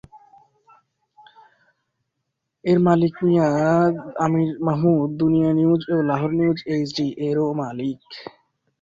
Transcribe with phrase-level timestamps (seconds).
[2.65, 3.47] এর মালিক মিয়া
[4.19, 7.99] আমির মাহমুদ, যিনি দুনিয়া নিউজ এবং লাহোর নিউজ এইচডি এরও মালিক।